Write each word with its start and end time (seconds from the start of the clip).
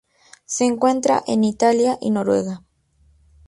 Se 0.45 0.65
encuentra 0.65 1.21
en 1.27 1.43
Italia 1.43 1.99
y 2.01 2.09
Noruega. 2.09 2.63